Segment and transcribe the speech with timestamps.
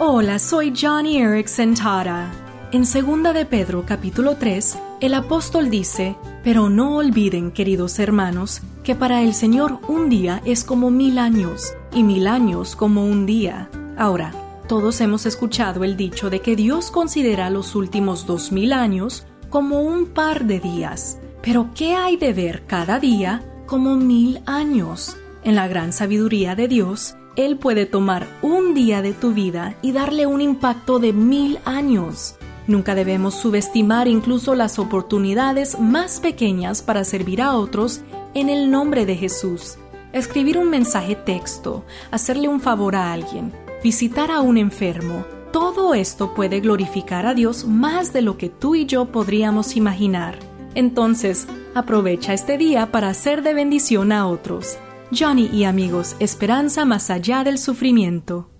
[0.00, 2.28] Hola, soy Johnny Erickson Tara.
[2.72, 8.96] En 2 de Pedro capítulo 3, el apóstol dice, Pero no olviden, queridos hermanos, que
[8.96, 13.70] para el Señor un día es como mil años, y mil años como un día.
[13.96, 14.32] Ahora,
[14.66, 19.80] todos hemos escuchado el dicho de que Dios considera los últimos dos mil años como
[19.80, 21.20] un par de días.
[21.40, 25.16] Pero ¿qué hay de ver cada día como mil años?
[25.44, 29.92] En la gran sabiduría de Dios, Él puede tomar un día de tu vida y
[29.92, 32.36] darle un impacto de mil años.
[32.66, 38.02] Nunca debemos subestimar incluso las oportunidades más pequeñas para servir a otros
[38.34, 39.76] en el nombre de Jesús.
[40.12, 45.24] Escribir un mensaje texto, hacerle un favor a alguien, visitar a un enfermo,
[45.54, 50.38] todo esto puede glorificar a Dios más de lo que tú y yo podríamos imaginar.
[50.74, 51.46] Entonces,
[51.76, 54.78] aprovecha este día para hacer de bendición a otros.
[55.14, 58.53] Johnny y amigos, esperanza más allá del sufrimiento.